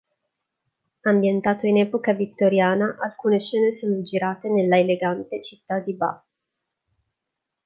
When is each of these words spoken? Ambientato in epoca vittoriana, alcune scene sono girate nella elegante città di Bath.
Ambientato 1.01 1.67
in 1.67 1.77
epoca 1.77 2.13
vittoriana, 2.13 2.97
alcune 3.01 3.39
scene 3.39 3.71
sono 3.71 4.01
girate 4.01 4.49
nella 4.49 4.79
elegante 4.79 5.43
città 5.43 5.77
di 5.77 5.93
Bath. 5.95 6.25